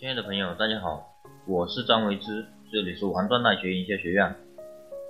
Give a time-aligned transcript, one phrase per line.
[0.00, 1.12] 亲爱的朋友，大家好，
[1.46, 4.34] 我是张维之，这里是王庄大学营销学院。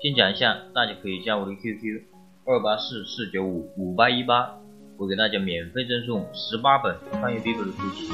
[0.00, 2.04] 先讲一下，大家可以加我的 QQ
[2.46, 4.56] 二八四四九五五八一八，
[4.96, 8.08] 我给大家免费赠送十八本创业必备的书籍。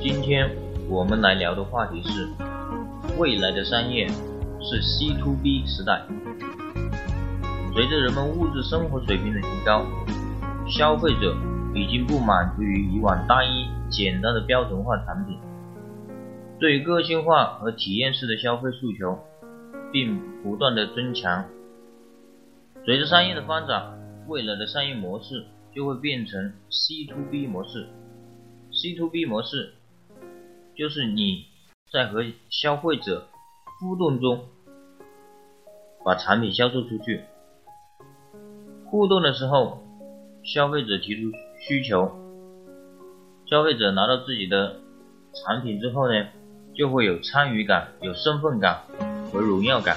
[0.00, 0.48] 今天
[0.88, 2.30] 我们来聊的话题是，
[3.18, 6.00] 未来的商业是 C to B 时代。
[7.74, 9.84] 随着人们物质生活水平的提高，
[10.66, 11.36] 消费者
[11.74, 15.38] 已经不满足于以往单一简单的标准化产品。
[16.60, 19.18] 对个性化和体验式的消费诉求，
[19.92, 21.44] 并不断的增强。
[22.84, 25.44] 随着商业的发展，未来的商业模式
[25.74, 27.88] 就会变成 C to B 模式。
[28.72, 29.74] C to B 模式
[30.76, 31.46] 就是你
[31.92, 33.26] 在和消费者
[33.80, 34.44] 互动中，
[36.04, 37.22] 把产品销售出去。
[38.86, 39.82] 互动的时候，
[40.44, 42.10] 消费者提出需求，
[43.46, 44.76] 消费者拿到自己的
[45.32, 46.26] 产品之后呢？
[46.74, 48.80] 就会有参与感、有身份感
[49.32, 49.96] 和荣耀感。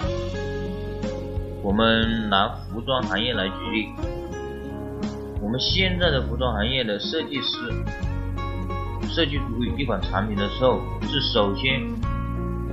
[1.64, 3.90] 我们拿服装行业来举例，
[5.42, 7.58] 我们现在的服装行业的设计师
[9.10, 11.82] 设计出一款产品的时候，是首先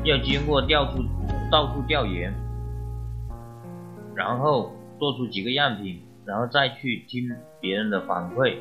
[0.04, 1.02] 要经过调处
[1.50, 2.32] 到处调研，
[4.14, 8.54] 然后做出几个样品，然后再去听别人的反馈，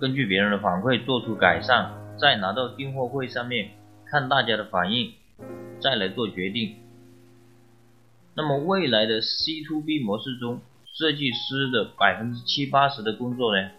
[0.00, 3.68] 根据别人的反馈做出改善，再拿到订货会上面。
[4.14, 5.12] 看大家的反应，
[5.80, 6.76] 再来做决定。
[8.36, 13.70] 那么未来的 C to B 模式中，设计师的百分之七八十的工作呢，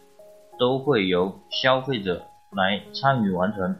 [0.59, 3.77] 都会由消费者来参与完成。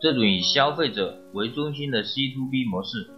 [0.00, 3.10] 这种以消费者为中心的 C to B 模式，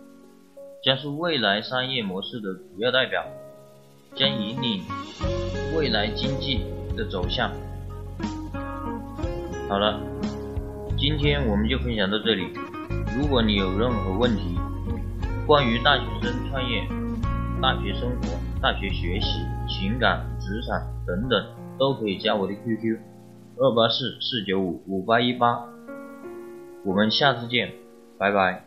[0.82, 3.24] 将是未来商业模式的主要代表，
[4.16, 4.82] 将引领
[5.76, 6.64] 未来经济
[6.96, 7.52] 的走向。
[9.68, 10.00] 好了。
[10.98, 12.48] 今天我们就分享到这里。
[13.16, 14.58] 如果你有任何问题，
[15.46, 16.88] 关于大学生创业、
[17.60, 18.28] 大学生活、
[18.62, 21.46] 大学学习、情感、职场等等，
[21.78, 22.98] 都可以加我的 QQ：
[23.58, 25.64] 二八四四九五五八一八。
[26.82, 27.72] 我们下次见，
[28.18, 28.65] 拜拜。